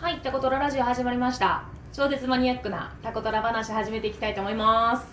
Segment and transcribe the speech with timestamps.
[0.00, 1.64] はい、タコトララジオ始まりました。
[1.92, 5.04] 超絶マニアックなタコトラ話始めていきたいと思います。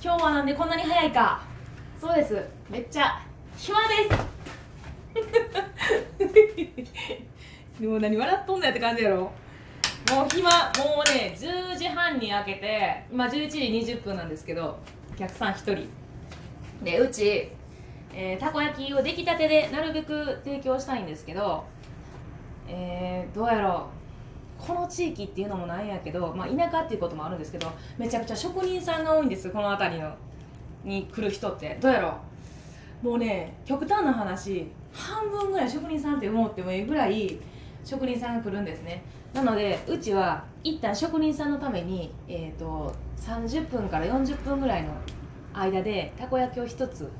[0.00, 1.42] 今日はなんでこんなに早いか。
[2.00, 2.40] そうです。
[2.70, 3.20] めっちゃ
[3.56, 3.94] 暇で
[7.76, 7.82] す。
[7.82, 9.16] もう何笑っとんのやって感じやろ。
[9.18, 9.32] も
[10.26, 14.78] う暇、もうね、10時半に開けて、今11時20分なんですけど、
[15.12, 15.88] お客さん1人。
[16.84, 17.50] で、うち、
[18.14, 21.64] えーたこ焼きを出来たてでなるべく提供したいんですけど、
[22.72, 23.86] えーどうやろ
[24.60, 24.64] う。
[24.66, 27.68] この地域っていうのもなんやけど、まあ、田舎っていうこともあるんですけど
[27.98, 30.14] めちゃくちゃ職人さんが多いんですこの辺りの
[30.84, 31.76] に来る人って。
[31.80, 32.16] どうやろ
[33.02, 33.06] う。
[33.06, 37.38] もうね極端な話半分ぐらい職人さんって思ってもいいぐらい
[37.84, 39.02] 職人さんが来るんですね。
[39.34, 44.92] なのでうちは一旦職人さんのために、えー、と30分から40分ぐらいの
[45.54, 47.10] 間でたこ焼きを1つ、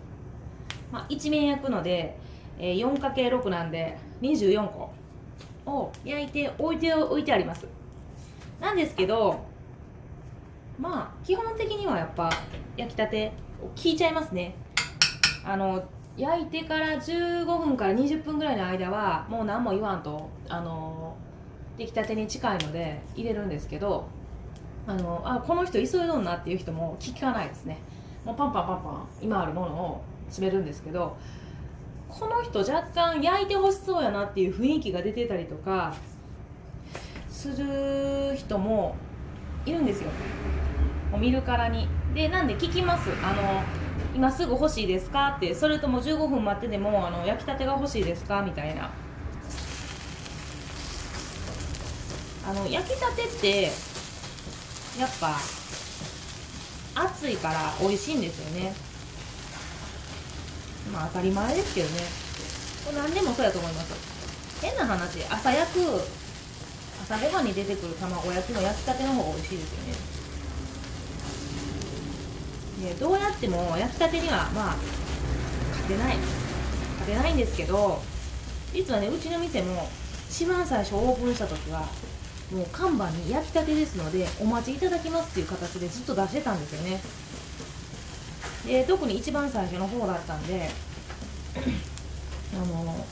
[0.93, 2.17] まあ、1面焼くので、
[2.59, 4.91] えー 4×6 なんで24個。
[5.67, 7.67] を焼いて置いて置いてあります。
[8.61, 9.45] なんですけど
[10.79, 12.31] まあ基本的にはやっぱ
[12.77, 14.55] 焼きたて効いちゃいますね。
[15.45, 15.85] あの
[16.17, 21.17] 焼いてから15分から20分ぐらいの間はもう何も言わんとあの
[21.79, 24.07] 出来たてに近いので入れるんですけど
[24.87, 27.79] あのあこの人急いどんなっていう人も聞かないですね。
[28.25, 31.17] もうパンパンパンパン今あるものを詰めるんですけど
[32.19, 35.95] この人若干焼いてほしそうやなっていう雰囲気が出てたりとか
[37.31, 38.95] する人も
[39.65, 40.11] いるんですよ。
[41.11, 41.89] もう見るからに。
[42.15, 43.11] でなんで聞きます？
[43.25, 43.63] あの
[44.15, 45.35] 今すぐ欲しいですか？
[45.39, 48.43] ってそれとも15分待ってでもあの焼きたてが欲しいですか？
[48.43, 48.91] みたいな。
[52.45, 53.63] あの焼きたてって
[54.99, 55.37] やっぱ
[57.07, 58.75] 熱いから美味しいんですよね。
[60.91, 62.01] まあ当たり前ですけどね。
[62.85, 63.95] これ何でもそうやと思います。
[64.63, 65.81] 変な話朝焼く
[67.05, 69.81] 朝ごはんに出てくる卵焼きの焼きたての方が美味しいですよ
[72.87, 72.91] ね。
[72.91, 74.77] でどうやっても焼きたてにはまあ
[75.71, 76.17] 勝てない。
[77.03, 78.01] 勝てないんですけど
[78.73, 79.89] 実はねうちの店も
[80.31, 81.81] 一番最初オープンした時は
[82.53, 87.01] もう看板に焼きたてですのでお待ちいただきますっていう形でずっと出してたんですよね。
[88.67, 90.71] で特に一番最初の方だったんで
[92.55, 93.07] あの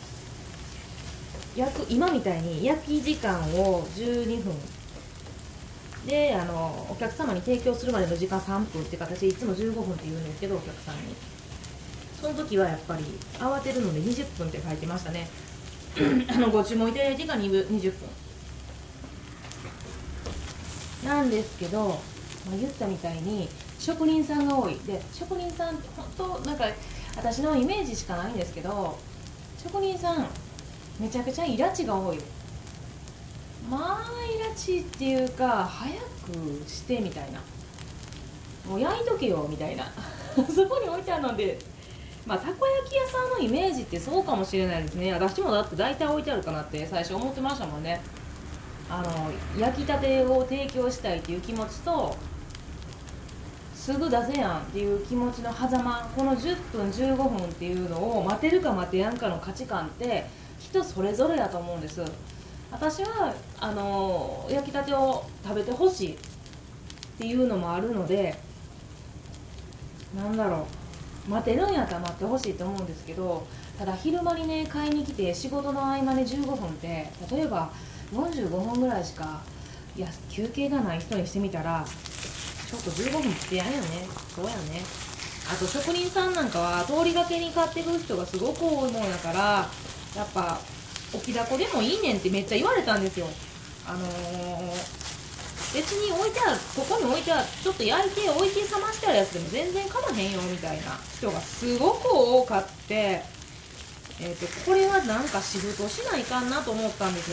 [1.56, 4.54] 焼く今みたいに焼き時間を12分。
[6.06, 11.14] であのお客様に提供するまでの時間3分って形でいつも15分って言うんですけどお客さんに。
[12.20, 13.04] その時はやっぱり
[13.38, 15.26] 慌てるので20分って書いてましたね。
[16.28, 17.92] あのご注文いただいてから20分。
[21.04, 21.94] なんですけど、ま
[22.54, 23.48] あ、言ったみたいに
[23.80, 24.74] 職人さんが多い。
[24.86, 26.66] で職人さんって本当なんか
[27.16, 28.98] 私のイメージしかないんですけど
[29.56, 30.26] 職人さん
[31.00, 32.18] めちゃくちゃイラチが多い。
[33.70, 37.40] まあイラチっていうか早くしてみたいな。
[38.68, 39.90] もう焼いとけよみたいな。
[40.54, 41.58] そこに置いてあるので
[42.26, 45.10] まあたこ焼き屋さんのイメージってそうかもしれないですね。
[45.14, 48.02] 私もだって大体置いてあるかなって最初思ってましたもんね。
[48.90, 52.14] あの焼きたてを提供したいっていう気持ちと
[53.80, 60.26] すぐ出せやんっていう気持ちの狭間この10分15分っていうのを待てるか待てやんかの価値観って
[60.58, 62.02] 人それぞれやと思うんです。
[62.70, 66.16] 私はあの焼きたてを食べてほしいっ
[67.18, 68.36] ていうのもあるので
[70.14, 70.66] なんだろ
[71.26, 71.30] う。
[71.30, 73.46] 待てるんやったら待ってほしいと思うんですけど
[73.78, 77.70] ただ昼間にね買いに来て仕事の合間で15分って例えば
[78.12, 79.40] 45分ぐらいしか
[79.96, 81.84] いや休憩がない人にしてみたら
[82.70, 83.70] ちょっと15分ってやね。
[84.34, 84.82] そうやね。
[85.50, 89.68] あと職人さんなんかは通りがけに買ってくる人がすごく多いもんやから
[90.14, 90.60] やっぱ
[91.12, 93.26] 置きだこでもいいねんってめっちゃ言われたんですよ。
[93.86, 95.00] あのー
[95.72, 103.22] 別に置いてあるここに置いてあるちょっと焼いて置いて冷ましてあるやつでも全然かまへんよみたいな人がすごく多かって
[104.22, 107.32] えー、とこれはなんか仕事しないかんなと思ったんです。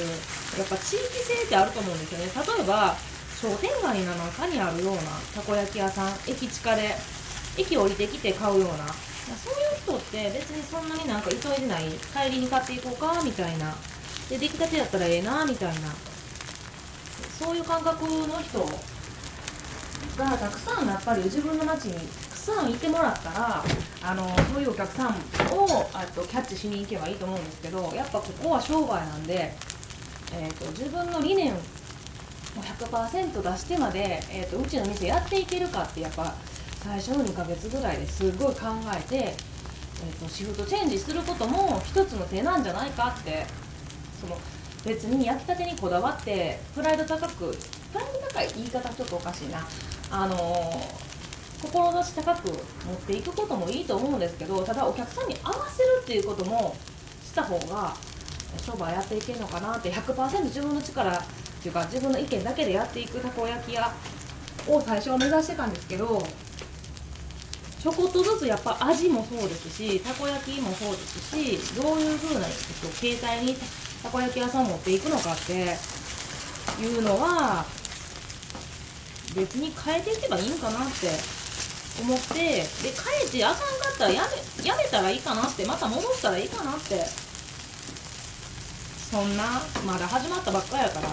[0.57, 2.31] やっぱ地域性ってあると思うんですよね。
[2.57, 2.95] 例えば
[3.39, 5.01] 商店街の中にあるような
[5.35, 6.95] たこ焼き屋さん駅近で
[7.55, 8.87] 駅降りてきて買うような。
[9.35, 11.84] そういう人って別にそんなになんか急いでない
[12.16, 13.75] 帰りに買っていこうかみたいな。
[14.29, 15.93] で出来たてやったらええなみたいな。
[17.37, 18.59] そういう感覚の人
[20.17, 23.63] がたくさんやっぱり自分の街にたくさんいてもらったら
[24.01, 29.53] あのそういうお客さんをあとキャッチしに行けばいいと思うんですけどやっぱここは商売なんで、
[30.33, 31.53] えー、と自分の理念
[32.79, 36.34] 100%出してまで、えー、とうちの店やっていけるかってやっぱ
[36.84, 43.46] 最初の2ヶ月ぐらいですごい考えて、えー、とシフトチェンジすることも一つの手なんじゃないかって
[44.22, 44.38] その
[44.85, 49.68] 別に焼きたてにこだわってプライド高くプライド高い言い方ちょっとおかしいな。
[50.09, 51.08] あのー
[51.59, 52.58] 志高く持っ
[53.08, 56.76] ていくこともいいと思うんですけどただお客さんに合わせるっていうことも
[57.24, 57.96] した方が
[58.64, 61.12] 商売やっていけるのかなって100%自分の力
[61.57, 63.91] っていうか自分の意見だけでやっていくたこ焼き屋
[64.67, 66.21] を最初は目指してたんですけど
[67.81, 73.57] ちょこっとずつやっぱ味もそうですしたこ焼きもそうですしどういう風な携帯に
[74.03, 75.53] たこ焼き屋さん持っていくのかって
[76.81, 77.65] いうのは
[79.35, 81.07] 別に変えていけばいいんかなって
[82.01, 83.63] 思ってで変えてあかんか
[83.93, 84.23] ったらや
[84.61, 87.27] めやめたらいいかなってまた戻したらいいかなって
[89.09, 89.43] そんな
[89.85, 91.07] まだ始まったばっかやから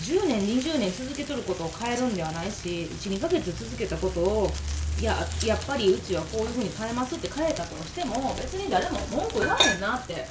[0.00, 4.50] 10年20年続けとることを変えるんではないし12ヶ月続けたことを
[4.98, 5.14] いや
[5.44, 10.26] やっぱりうちはこういう風に変えますって変えたとしても別に誰も文句言わへんなって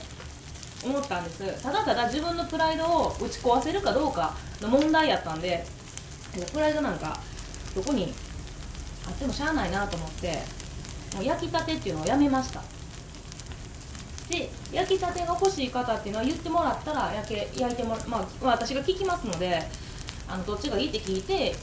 [0.84, 1.64] 思ったんです。
[1.64, 5.66] ただただ自分のプライドを打ち壊せるかどうかの問題やったんで
[6.52, 7.20] プライドなんか
[7.76, 8.14] どこに
[9.08, 10.42] あってもしゃあないなと思って
[11.16, 12.62] もう焼きたてっていうのをやめました。
[14.30, 19.62] で焼きたてが欲しい方っていうのは言ってもらったら焼け焼いてもらまあ、私が聞きますので
[20.28, 21.56] あのどっちがいいって聞いて、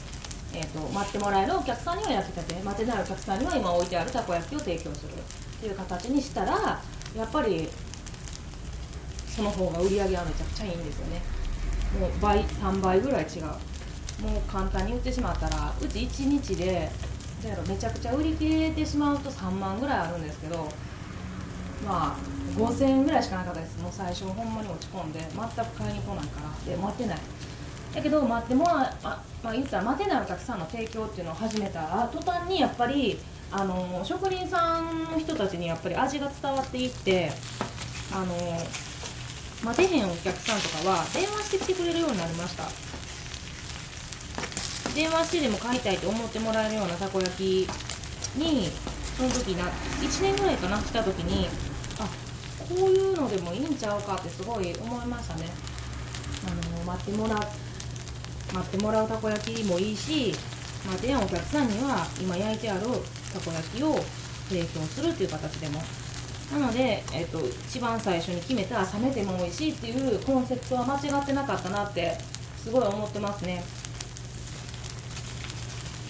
[0.53, 6.81] えーと、待ってもらえるお客さんには焼きたて待てないお客さんには今置いてあるたこ焼きを提供するっていう形にしたら
[7.15, 7.67] やっぱり
[9.27, 11.21] その方が売り上げはめちゃくちゃいいんですよね。
[11.99, 13.43] もう倍3倍ぐらい違う。
[14.21, 16.89] もう簡単に売ってしまったらうち1日で
[17.43, 20.69] やろめちゃくちゃ売り切れてしまうと3万ぐらいあるんですけど
[21.85, 22.17] まあ
[22.57, 23.81] 5000円ぐらいしかなかったです。
[23.81, 26.71] もう最初ほんまに落ち込んで全く買いに来ないから。
[26.71, 27.17] で待てない。
[27.95, 33.19] だけど待ってもらままあ言ったら待てないお客さんの提供っていうのを始めた途端にやっぱり
[33.51, 37.31] あの職人さんの人たちにやっぱり味が伝わっていって
[38.11, 38.35] あの
[39.63, 42.63] 待てへんお客さんとかは電話してきてくれるようになりました。
[44.95, 47.67] 電話してでも買いたいと思ってもらえるようなたこ焼き
[48.37, 48.69] に
[49.17, 51.47] その時な1年ぐらいかな来た時に
[52.73, 55.45] こういうのでもいいんちゃうかってすごい思いましたね。
[56.47, 57.47] あの待ってもら待
[58.59, 60.33] ってもらうたこ焼きもいいし
[60.85, 62.81] 待てやんお客さんには今焼いてある
[63.31, 63.95] たこ焼きを
[64.49, 65.81] 提供するっていう形でも。
[66.51, 72.15] なので、えっと、一番最初に決めた冷めても美味しいっていうコンセプトは間違ってなかったなって
[72.57, 73.63] すごい思ってますね。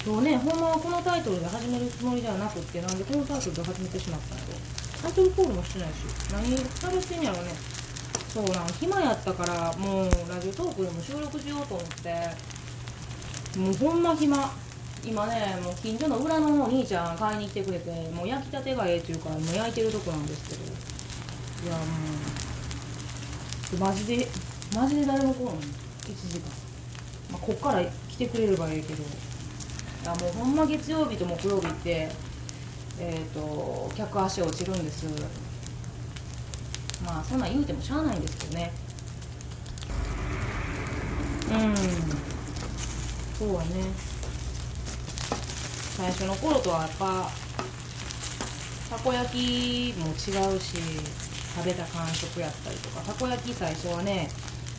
[0.06, 4.52] 今日ねほんまはこのタイトルで始めるつもりではなくってなんでこのタイトルで始めてしまったんやろ。
[4.52, 5.96] うタイトルコールもしてないし
[6.32, 7.52] 何されてんやろね。
[8.30, 12.32] そうなん暇やったからもうラジオトークでも収録しようと思って。
[13.60, 14.52] もうほんま暇。
[15.06, 20.62] 今ねもう近所の裏のお兄ちゃん買いに来てくれてもう焼きたてがええっていうから今焼いてるとこなんですけど。
[20.64, 20.68] い
[21.70, 21.84] やも
[23.74, 24.26] うマジで
[24.74, 26.48] マジで誰も来ない1時間、
[27.34, 29.04] まあ、こっから来てくれればええけど。
[30.06, 32.10] あもうほんま月曜日と木曜日って
[33.00, 35.06] えっ、ー、と客足落ちるんです。
[37.06, 38.72] まあそんなん言うてもしゃあないんですけどね。
[41.52, 41.76] うん。
[43.38, 44.14] そうはね。
[45.96, 47.30] 最初の頃とはやっぱ
[48.90, 50.78] たこ焼きも違うし
[51.56, 54.28] 食べた感触やったりとかたこ焼き最初はね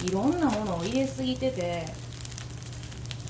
[0.05, 1.87] いろんなものを入れすぎてて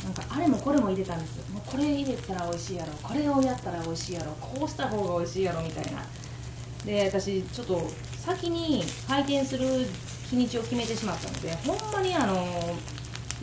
[0.04, 1.50] なんかあれもこれも入れたんです。
[1.50, 2.92] もうこれ入れたら美味しいやろ。
[3.02, 4.32] これをやったら美味しいやろ。
[4.40, 6.04] こうした方が美味しいやろみたいな。
[6.84, 7.80] で私ちょっと
[8.18, 9.66] 先に開店する
[10.28, 12.36] 日にちを決めてしまったのでほんまにあの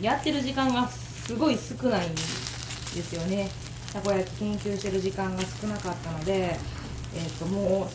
[0.00, 3.50] やってる時間がすごい少ないんですよね。
[3.92, 7.88] たこ焼き研究してる時間が少なかったのでえっ、ー、ともう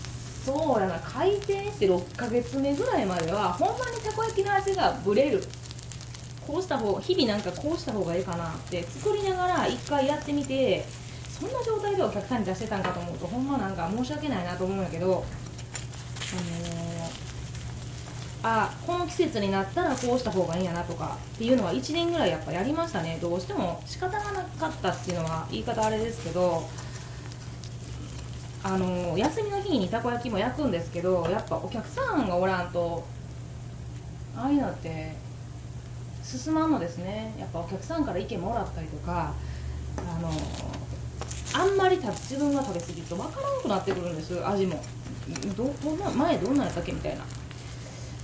[0.46, 1.00] そうやな。
[1.00, 5.42] 開店して6ヶ月目ぐらいまではほんまにたこ焼きの味がブレる。
[6.48, 10.86] こうした方日々なんかこうした方がいいかなって作りながら一回やってみて
[11.40, 15.26] そんな状態でお客さんに出してたんかと思うとほんまなんか申し訳ないなと思うんやけど
[16.34, 16.36] あ
[18.46, 23.20] のー、あこの季節になったらこうした方がいいんやなとかっていうのは1年ぐらいやっぱやりましたね。
[23.22, 26.68] どうしても仕方がなかったっていうのは言い方あれですけど
[28.64, 33.06] あのー、休みの日にたこ焼きも焼くんですけどやっぱお客さんがおらんと
[34.36, 35.27] ああいうのって
[36.28, 37.34] 進まんのですね。
[37.40, 39.34] やっぱお客さんから意見もらったりとか
[39.98, 40.30] あの
[41.54, 44.46] あんまり自分が食べ過ぎると分からなくなってくるんです。
[44.46, 44.84] 味も。
[45.56, 47.24] どどんな前どんなんやったっけみたいな。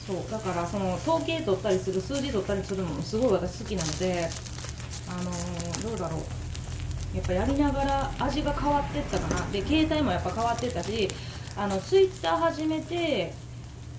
[0.05, 0.17] そう。
[0.29, 4.29] だからその統計取ったりする数字取ったりするのもすごい私好きなので
[5.07, 6.21] あのどうだろう。
[7.15, 9.51] やっぱやりながら味が変わってったかな。
[9.51, 11.07] で携帯もやっぱ変わってったし
[11.55, 13.33] あのツイッター始めて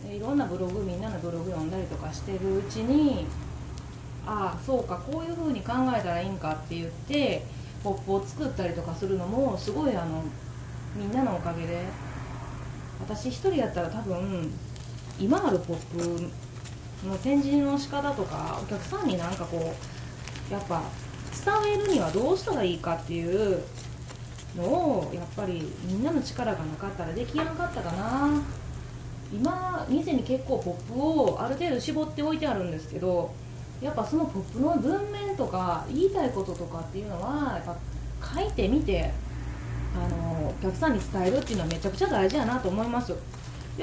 [0.04, 3.26] いろんなブログみんなのブログ読んだりとかしてるうちに
[4.26, 7.44] ああそうかこういうふうに考えたらいいんかって言って
[7.82, 10.22] ポップを作ったりとかするのもすごいあの
[10.96, 11.84] みんなのおかげで
[13.00, 14.50] 私一人やったら多分
[15.18, 19.74] 今あるポップの展示の仕方とかお客さんになんかこ
[20.50, 20.82] うやっぱ
[21.64, 23.62] 伝えるにはどうしたらいいかっていう
[24.56, 28.42] のをやっぱりみんなの力がなかったらできやんかったかな。
[29.32, 31.00] 今店に結構ポップ
[31.32, 33.34] をある程度絞っておいてあるんですけど
[33.80, 37.76] やっぱそのポップの文面とか言いたいこととかっていうのはやっぱ
[38.40, 39.12] 書いてみて
[39.94, 43.16] あのお客さんに伝えるっていうのはめちゃくちゃ大事やなと思いますよ。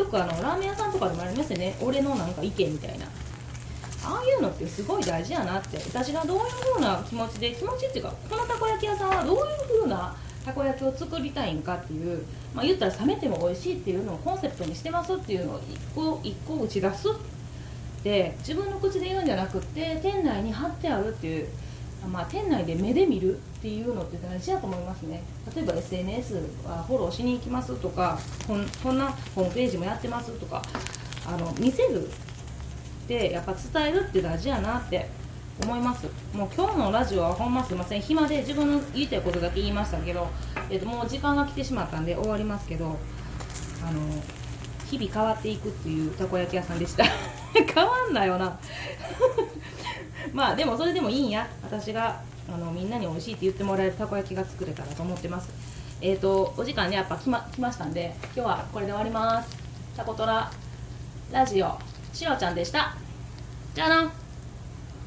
[0.06, 1.76] くあのラーメン屋さんとかでもありますよね。
[1.82, 3.06] 俺のなんか意見みたいな。
[4.04, 5.78] ああいうのってすごい大事やなって。
[5.78, 6.44] 私がどういう
[6.74, 9.44] 風な気持ちで気持ちっていうかこのたこ焼き屋さんはどういう
[9.80, 17.08] 風なたこ焼きを作りたいんかっていう、まあ、言ったら冷めても美味しいっていうのをコンセプトにしてますっていうのを一個一個打ち出す
[18.02, 21.48] って自分の口で言うんじゃなくって店内に貼ってあるっていう、
[22.12, 25.22] まあ、店内で目で見るっていうのって大事だと思いますね。
[25.56, 30.64] 例えば SNS はフォローしに行きますとかこんこんなホームページもやってますとか
[31.28, 32.12] あの見せるっ
[33.08, 35.08] てやっぱ伝えるって大事やなって
[35.64, 36.08] 思います。
[36.34, 38.02] もう今日のラジオはほんますいません。
[38.02, 40.28] 暇で自分の言いたいことだけ言いましたけど、
[40.72, 42.98] えー、ともう時間が来てしまったんで終わりますけど
[43.86, 44.02] あの
[44.92, 47.06] 日々変わっていくっていうたこ焼き屋さんでした。
[47.56, 48.60] 変わんなよな。
[50.34, 51.48] まあでもそれでもいいんや。
[51.64, 52.20] 私が
[52.54, 55.50] あのみんなに美味しいって言ってもらえるたこ焼きが作れたらと思ってます。
[56.02, 59.56] えっ、ー、とお時間ねやっぱ来ま来ましたんで今日はこれで終わります。
[59.96, 60.52] タコトラ
[61.32, 61.80] ラジオ
[62.12, 62.94] しろちゃんでした。
[63.74, 64.21] じゃあな。